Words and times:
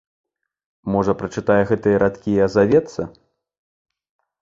Можа, 0.95 1.15
прачытае 1.19 1.59
гэтыя 1.73 2.01
радкі 2.07 2.29
і 2.35 2.43
азавецца? 2.49 3.01